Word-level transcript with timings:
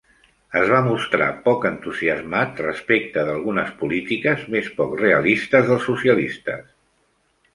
Es 0.59 0.63
va 0.69 0.77
mostrar 0.85 1.25
poc 1.47 1.65
entusiasmat 1.69 2.61
respecte 2.67 3.25
d'algunes 3.27 3.69
polítiques 3.83 4.45
més 4.55 4.71
poc 4.79 4.97
realistes 5.03 5.69
dels 5.71 5.89
socialistes. 5.91 6.65